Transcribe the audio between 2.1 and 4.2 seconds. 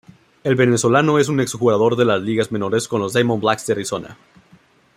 ligas menores con los Diamondbacks de Arizona.